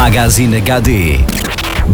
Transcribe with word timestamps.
Magazine 0.00 0.62
HD 0.62 1.18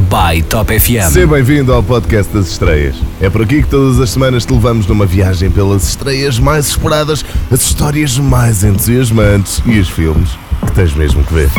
by 0.08 0.40
Top 0.48 0.72
FM. 0.72 1.10
Seja 1.10 1.26
bem-vindo 1.26 1.72
ao 1.72 1.82
podcast 1.82 2.32
das 2.32 2.46
estreias. 2.46 2.94
É 3.20 3.28
por 3.28 3.42
aqui 3.42 3.64
que 3.64 3.68
todas 3.68 3.98
as 3.98 4.10
semanas 4.10 4.46
te 4.46 4.52
levamos 4.52 4.86
numa 4.86 5.04
viagem 5.04 5.50
pelas 5.50 5.88
estreias 5.88 6.38
mais 6.38 6.68
esperadas, 6.68 7.24
as 7.50 7.62
histórias 7.62 8.16
mais 8.16 8.62
entusiasmantes 8.62 9.60
e 9.66 9.80
os 9.80 9.88
filmes 9.88 10.30
que 10.64 10.72
tens 10.72 10.94
mesmo 10.94 11.24
que 11.24 11.34
ver. 11.34 11.50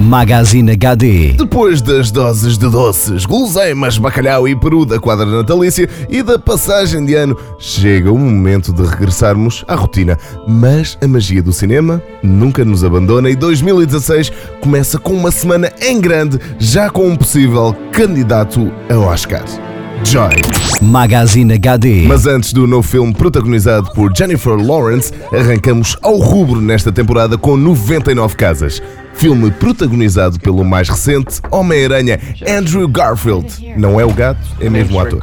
Magazine 0.00 0.72
HD. 0.72 1.32
Depois 1.32 1.82
das 1.82 2.10
doses 2.10 2.56
de 2.56 2.68
doces, 2.70 3.26
guloseimas, 3.26 3.98
bacalhau 3.98 4.46
e 4.46 4.54
peru 4.54 4.84
da 4.84 4.98
quadra 4.98 5.26
natalícia 5.26 5.88
e 6.08 6.22
da 6.22 6.38
passagem 6.38 7.04
de 7.04 7.14
ano, 7.14 7.36
chega 7.58 8.12
o 8.12 8.18
momento 8.18 8.72
de 8.72 8.82
regressarmos 8.82 9.64
à 9.66 9.74
rotina. 9.74 10.16
Mas 10.46 10.96
a 11.02 11.08
magia 11.08 11.42
do 11.42 11.52
cinema 11.52 12.00
nunca 12.22 12.64
nos 12.64 12.84
abandona 12.84 13.28
e 13.28 13.34
2016 13.34 14.30
começa 14.60 14.98
com 14.98 15.12
uma 15.12 15.32
semana 15.32 15.72
em 15.80 16.00
grande, 16.00 16.38
já 16.58 16.88
com 16.88 17.08
um 17.08 17.16
possível 17.16 17.74
candidato 17.92 18.72
ao 18.88 19.02
Oscar. 19.02 19.44
Joy. 20.04 20.30
Magazine 20.80 21.54
HD. 21.54 22.04
Mas 22.06 22.24
antes 22.24 22.52
do 22.52 22.68
novo 22.68 22.86
filme 22.86 23.12
protagonizado 23.12 23.90
por 23.92 24.16
Jennifer 24.16 24.54
Lawrence, 24.54 25.12
arrancamos 25.32 25.96
ao 26.00 26.16
rubro 26.18 26.60
nesta 26.60 26.92
temporada 26.92 27.36
com 27.36 27.56
99 27.56 28.36
casas. 28.36 28.80
Filme 29.18 29.50
protagonizado 29.50 30.38
pelo 30.38 30.64
mais 30.64 30.88
recente 30.88 31.40
Homem-Aranha, 31.50 32.20
Andrew 32.48 32.86
Garfield. 32.86 33.74
Não 33.76 33.98
é 33.98 34.04
o 34.04 34.12
gato, 34.14 34.38
é 34.60 34.70
mesmo 34.70 34.96
o 34.96 35.00
ator. 35.00 35.20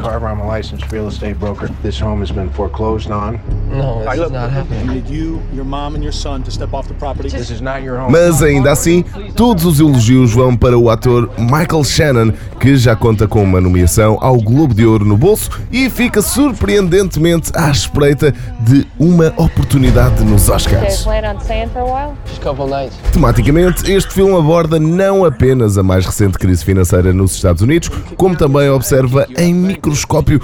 Home. 7.95 8.11
Mas 8.11 8.41
ainda 8.41 8.71
assim, 8.71 9.03
todos 9.35 9.65
os 9.65 9.79
elogios 9.79 10.33
vão 10.33 10.55
para 10.55 10.77
o 10.77 10.89
ator 10.89 11.29
Michael 11.37 11.83
Shannon, 11.83 12.33
que 12.59 12.75
já 12.77 12.95
conta 12.95 13.27
com 13.27 13.43
uma 13.43 13.59
nomeação 13.59 14.17
ao 14.21 14.37
Globo 14.37 14.73
de 14.73 14.85
Ouro 14.85 15.05
no 15.05 15.17
bolso 15.17 15.49
e 15.71 15.89
fica 15.89 16.21
surpreendentemente 16.21 17.51
à 17.55 17.69
espreita 17.69 18.33
de 18.59 18.85
uma 18.99 19.33
oportunidade 19.37 20.23
nos 20.23 20.49
Oscars. 20.49 21.03
plan 21.03 21.35
on 21.35 21.39
staying 21.39 21.69
for 21.69 21.79
a 21.79 21.85
while? 21.85 22.17
Just 22.25 22.41
a 22.41 22.43
couple 22.43 22.67
nights. 22.67 22.97
Tematicamente, 23.11 23.91
este 23.91 24.13
filme 24.13 24.35
aborda 24.37 24.79
não 24.79 25.25
apenas 25.25 25.77
a 25.77 25.83
mais 25.83 26.05
recente 26.05 26.37
crise 26.37 26.63
financeira 26.63 27.13
nos 27.13 27.33
Estados 27.35 27.61
Unidos, 27.61 27.89
como 28.17 28.35
também 28.35 28.69
observa 28.69 29.27
em 29.37 29.53
microscópio 29.53 30.39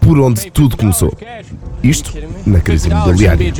por 0.00 0.18
onde 0.18 0.50
tudo 0.50 0.76
começou. 0.76 1.12
Isto 1.82 2.12
na 2.46 2.60
crise 2.60 2.88
imobiliária. 2.88 3.52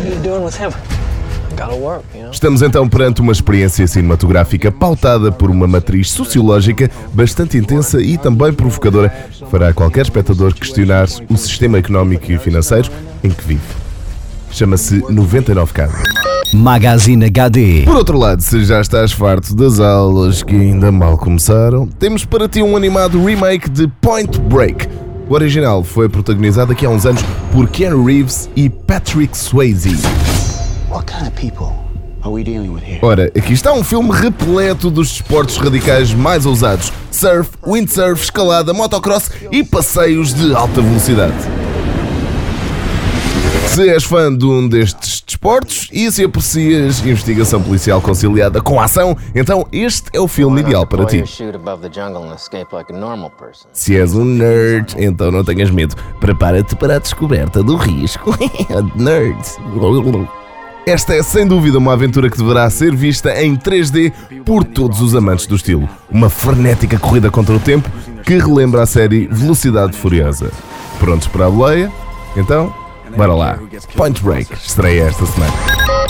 What 0.00 0.08
are 0.08 0.14
you 0.14 0.22
doing 0.22 0.44
with 0.44 0.54
him? 0.54 0.70
Gotta 1.56 1.74
work, 1.74 2.04
you 2.14 2.22
know? 2.22 2.30
Estamos 2.30 2.62
então 2.62 2.88
perante 2.88 3.20
uma 3.20 3.32
experiência 3.32 3.86
cinematográfica 3.86 4.72
pautada 4.72 5.30
por 5.30 5.50
uma 5.50 5.66
matriz 5.66 6.10
sociológica 6.10 6.90
bastante 7.12 7.58
intensa 7.58 8.00
e 8.00 8.16
também 8.16 8.52
provocadora, 8.52 9.10
que 9.30 9.44
fará 9.50 9.72
qualquer 9.74 10.02
espectador 10.02 10.54
questionar 10.54 11.06
o 11.28 11.36
sistema 11.36 11.76
económico 11.76 12.32
e 12.32 12.38
financeiro 12.38 12.90
em 13.22 13.30
que 13.30 13.44
vive. 13.44 13.60
Chama-se 14.50 15.04
99 15.10 15.72
Casas. 15.74 16.19
Magazine 16.52 17.26
HD. 17.26 17.82
Por 17.84 17.96
outro 17.96 18.18
lado, 18.18 18.42
se 18.42 18.64
já 18.64 18.80
estás 18.80 19.12
farto 19.12 19.54
das 19.54 19.78
aulas 19.78 20.42
que 20.42 20.54
ainda 20.54 20.90
mal 20.90 21.16
começaram, 21.16 21.86
temos 21.86 22.24
para 22.24 22.48
ti 22.48 22.60
um 22.60 22.76
animado 22.76 23.24
remake 23.24 23.70
de 23.70 23.86
Point 24.00 24.38
Break. 24.40 24.88
O 25.28 25.34
original 25.34 25.84
foi 25.84 26.08
protagonizado 26.08 26.72
aqui 26.72 26.84
há 26.84 26.90
uns 26.90 27.06
anos 27.06 27.22
por 27.52 27.68
Keanu 27.68 28.04
Reeves 28.04 28.50
e 28.56 28.68
Patrick 28.68 29.36
Swayze. 29.38 29.96
What 30.90 31.06
kind 31.06 31.28
of 31.28 31.32
people 31.40 31.72
are 32.22 32.32
we 32.32 32.42
dealing 32.42 32.70
with 32.70 32.82
here? 32.82 32.98
Ora, 33.00 33.26
aqui 33.26 33.52
está 33.52 33.72
um 33.72 33.84
filme 33.84 34.10
repleto 34.10 34.90
dos 34.90 35.08
desportos 35.08 35.56
radicais 35.56 36.12
mais 36.12 36.46
ousados: 36.46 36.92
surf, 37.12 37.50
windsurf, 37.64 38.24
escalada, 38.24 38.72
motocross 38.72 39.30
e 39.52 39.62
passeios 39.62 40.34
de 40.34 40.52
alta 40.52 40.82
velocidade. 40.82 41.59
Se 43.70 43.88
és 43.88 44.02
fã 44.02 44.36
de 44.36 44.44
um 44.44 44.66
destes 44.66 45.22
desportos 45.24 45.88
e 45.92 46.10
se 46.10 46.24
aprecias 46.24 47.06
investigação 47.06 47.62
policial 47.62 48.00
conciliada 48.00 48.60
com 48.60 48.80
ação, 48.80 49.16
então 49.32 49.64
este 49.70 50.10
é 50.12 50.18
o 50.18 50.26
filme 50.26 50.60
ideal 50.60 50.84
para 50.84 51.04
ti. 51.04 51.22
Se 53.72 53.96
és 53.96 54.12
um 54.12 54.24
nerd, 54.24 54.96
então 54.98 55.30
não 55.30 55.44
tenhas 55.44 55.70
medo. 55.70 55.94
Prepara-te 56.18 56.74
para 56.74 56.96
a 56.96 56.98
descoberta 56.98 57.62
do 57.62 57.76
risco. 57.76 58.36
Nerds. 58.96 59.56
Esta 60.84 61.14
é 61.14 61.22
sem 61.22 61.46
dúvida 61.46 61.78
uma 61.78 61.92
aventura 61.92 62.28
que 62.28 62.38
deverá 62.38 62.68
ser 62.68 62.92
vista 62.92 63.40
em 63.40 63.56
3D 63.56 64.12
por 64.44 64.64
todos 64.64 65.00
os 65.00 65.14
amantes 65.14 65.46
do 65.46 65.54
estilo. 65.54 65.88
Uma 66.10 66.28
frenética 66.28 66.98
corrida 66.98 67.30
contra 67.30 67.54
o 67.54 67.60
tempo 67.60 67.88
que 68.24 68.36
relembra 68.36 68.82
a 68.82 68.86
série 68.86 69.28
Velocidade 69.28 69.96
Furiosa. 69.96 70.50
Prontos 70.98 71.28
para 71.28 71.46
a 71.46 71.50
boleia? 71.50 71.92
Então, 72.36 72.74
bora 73.16 73.34
lá. 73.34 73.58
Point 73.96 74.22
Break 74.22 74.52
estreia 74.54 75.04
esta 75.04 75.26
semana. 75.26 75.52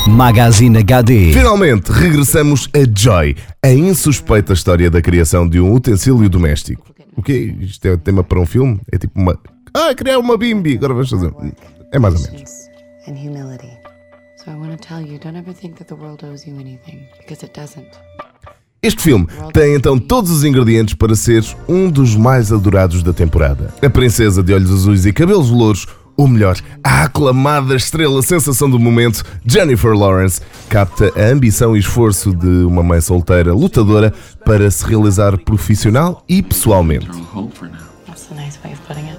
Magazine 0.09 0.79
HD. 0.79 1.33
Finalmente, 1.33 1.91
regressamos 1.91 2.69
a 2.75 2.99
Joy, 2.99 3.37
a 3.63 3.71
insuspeita 3.71 4.53
história 4.53 4.91
da 4.91 5.03
criação 5.03 5.49
de 5.49 5.61
um 5.61 5.75
utensílio 5.75 6.29
doméstico. 6.29 6.85
O 7.17 7.23
quê? 7.23 7.55
Isto 7.61 7.89
é 7.89 7.97
tema 7.97 8.25
para 8.25 8.41
um 8.41 8.47
filme? 8.47 8.81
É 8.91 8.99
tipo 8.99 9.21
uma. 9.21 9.39
Ah, 9.75 9.95
criar 9.95 10.19
uma 10.19 10.37
bimbi! 10.39 10.77
Agora 10.77 10.95
vamos 10.95 11.11
fazer. 11.11 11.33
É 11.93 11.99
mais 11.99 12.15
ou 12.15 12.33
menos. 12.33 12.71
and 13.11 13.17
humility. 13.17 13.77
So 14.37 14.51
I 14.51 14.55
want 14.55 14.73
to 14.73 14.79
tell 14.79 15.01
you 15.01 15.19
don't 15.19 15.37
ever 15.37 15.53
think 15.53 15.77
that 15.79 15.89
the 15.89 15.97
world 15.97 16.25
owes 16.25 16.47
you 16.47 16.55
anything, 16.59 17.07
because 17.19 17.45
it 17.45 17.53
doesn't. 17.53 17.89
Este 18.83 19.03
filme 19.03 19.27
tem 19.53 19.75
então 19.75 19.99
todos 19.99 20.31
os 20.31 20.43
ingredientes 20.43 20.95
para 20.95 21.15
ser 21.15 21.45
um 21.69 21.91
dos 21.91 22.17
mais 22.17 22.51
adorados 22.51 23.03
da 23.03 23.13
temporada. 23.13 23.75
A 23.83 23.91
princesa 23.91 24.43
de 24.43 24.55
olhos 24.55 24.71
azuis 24.71 25.05
e 25.05 25.13
cabelos 25.13 25.51
louros, 25.51 25.87
ou 26.21 26.29
melhor, 26.29 26.59
a 26.85 27.05
aclamada 27.05 27.75
estrela 27.75 28.21
sensação 28.21 28.69
do 28.69 28.79
momento, 28.79 29.25
Jennifer 29.47 29.93
Lawrence, 29.93 30.43
capta 30.69 31.11
a 31.17 31.33
ambição 31.33 31.75
e 31.75 31.81
esforço 31.81 32.35
de 32.35 32.63
uma 32.67 32.83
mãe 32.83 33.01
solteira 33.01 33.55
lutadora 33.55 34.13
para 34.45 34.71
se 34.71 34.85
realizar 34.85 35.39
profissional 35.39 36.23
e 36.29 36.43
pessoalmente. 36.43 37.07
That's 38.07 38.29
a 38.31 38.35
nice 38.35 38.59
way 38.63 38.75
of 38.75 38.83
putting 38.87 39.09
it. 39.09 39.19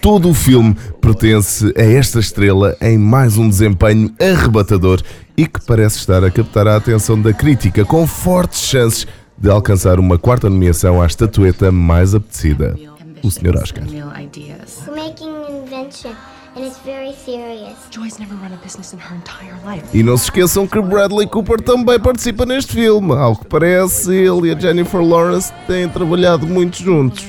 Todo 0.00 0.30
o 0.30 0.34
filme 0.34 0.76
pertence 1.00 1.74
a 1.76 1.82
esta 1.82 2.20
estrela 2.20 2.76
em 2.80 2.96
mais 2.96 3.36
um 3.36 3.48
desempenho 3.48 4.14
arrebatador 4.20 5.02
e 5.36 5.46
que 5.46 5.60
parece 5.66 5.98
estar 5.98 6.22
a 6.22 6.30
captar 6.30 6.68
a 6.68 6.76
atenção 6.76 7.20
da 7.20 7.32
crítica, 7.32 7.84
com 7.84 8.06
fortes 8.06 8.60
chances 8.60 9.04
de 9.36 9.50
alcançar 9.50 9.98
uma 9.98 10.16
quarta 10.16 10.48
nomeação 10.48 11.02
à 11.02 11.06
estatueta 11.06 11.72
mais 11.72 12.14
apetecida, 12.14 12.76
o 13.22 13.30
Sr. 13.30 13.56
Oscar. 13.56 13.84
New 13.84 14.08
ideas. 14.10 14.82
We're 14.86 14.96
making 14.96 15.28
an 15.28 15.62
invention, 15.62 16.14
and 16.56 16.64
it's 16.64 16.78
very 16.84 17.12
serious. 17.14 17.76
Joy's 17.90 18.18
never 18.18 18.34
run 18.34 18.52
a 18.52 18.56
business 18.62 18.92
in 18.92 18.98
her 18.98 19.14
entire 19.16 19.54
life. 19.64 19.86
E 19.96 20.02
não 20.02 20.16
se 20.16 20.24
esqueçam 20.24 20.66
que 20.66 20.80
Bradley 20.80 21.26
Cooper 21.26 21.60
também 21.60 21.98
participa 21.98 22.44
neste 22.46 22.72
filme. 22.72 23.12
Ao 23.12 23.36
que 23.36 23.46
parece, 23.46 24.12
ele 24.12 24.48
e 24.48 24.54
a 24.54 24.58
Jennifer 24.58 25.00
Lawrence 25.02 25.52
têm 25.66 25.88
trabalhado 25.88 26.46
muito 26.46 26.82
juntos, 26.82 27.24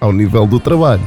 ao 0.00 0.12
nível 0.12 0.46
do 0.46 0.60
trabalho. 0.60 1.02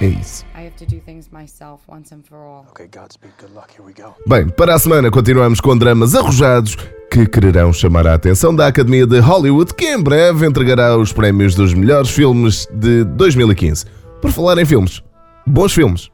É 0.00 0.06
isso. 0.06 0.44
I 0.56 0.66
have 0.66 0.76
to 0.76 0.86
do 0.86 1.00
things 1.00 1.28
myself 1.30 1.82
once 1.88 2.12
and 2.14 2.22
for 2.28 2.38
all. 2.38 2.66
Okay, 2.70 2.86
Godspeed. 2.86 3.32
Good 3.40 3.54
luck. 3.54 3.68
Here 3.76 3.84
we 3.86 3.92
go. 3.92 4.14
Bem, 4.26 4.48
para 4.48 4.74
a 4.74 4.78
semana 4.78 5.10
continuamos 5.10 5.60
com 5.60 5.76
dramas 5.76 6.14
arrojados 6.14 6.76
que 7.14 7.26
quererão 7.26 7.72
chamar 7.72 8.08
a 8.08 8.14
atenção 8.14 8.52
da 8.52 8.66
Academia 8.66 9.06
de 9.06 9.20
Hollywood, 9.20 9.72
que 9.72 9.84
em 9.84 10.02
breve 10.02 10.44
entregará 10.48 10.96
os 10.98 11.12
prémios 11.12 11.54
dos 11.54 11.72
melhores 11.72 12.10
filmes 12.10 12.66
de 12.74 13.04
2015. 13.04 13.84
Por 14.20 14.32
falar 14.32 14.58
em 14.58 14.64
filmes, 14.64 15.00
bons 15.46 15.72
filmes. 15.72 16.10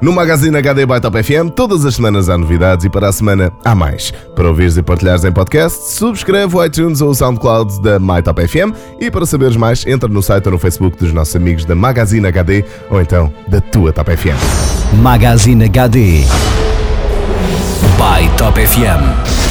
No 0.00 0.12
Magazine 0.12 0.56
HD 0.56 0.86
by 0.86 1.00
Top 1.00 1.20
FM, 1.20 1.50
todas 1.56 1.84
as 1.84 1.96
semanas 1.96 2.28
há 2.28 2.38
novidades 2.38 2.84
e 2.84 2.88
para 2.88 3.08
a 3.08 3.12
semana 3.12 3.50
há 3.64 3.74
mais. 3.74 4.12
Para 4.36 4.46
ouvires 4.46 4.76
e 4.76 4.82
partilhares 4.82 5.24
em 5.24 5.32
podcast, 5.32 5.90
subscreve 5.90 6.56
o 6.56 6.64
iTunes 6.64 7.00
ou 7.00 7.10
o 7.10 7.14
SoundCloud 7.14 7.82
da 7.82 7.98
My 7.98 8.22
Top 8.22 8.40
FM 8.46 8.72
e 9.00 9.10
para 9.10 9.26
saberes 9.26 9.56
mais, 9.56 9.84
entra 9.88 10.08
no 10.08 10.22
site 10.22 10.46
ou 10.46 10.52
no 10.52 10.58
Facebook 10.58 10.96
dos 10.96 11.12
nossos 11.12 11.34
amigos 11.34 11.64
da 11.64 11.74
Magazine 11.74 12.28
HD 12.28 12.64
ou 12.88 13.00
então 13.00 13.32
da 13.48 13.60
tua 13.60 13.92
Top 13.92 14.16
FM. 14.16 14.38
Magazine 15.02 15.64
HD 15.64 16.24
by 18.00 18.34
Top 18.38 18.54
FM. 18.54 19.49